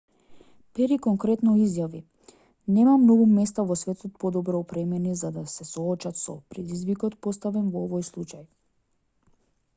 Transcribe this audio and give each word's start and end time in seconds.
пери 0.77 0.95
конкретно 1.07 1.51
изјави 1.65 1.99
нема 2.77 2.95
многу 3.01 3.27
места 3.33 3.65
во 3.73 3.77
светот 3.83 4.17
подобро 4.25 4.63
опремени 4.65 5.15
да 5.37 5.45
се 5.57 5.69
соочат 5.75 6.21
со 6.25 6.37
предизвикот 6.57 7.21
поставен 7.29 7.71
во 7.77 7.87
овој 7.91 8.09
случај 8.11 8.45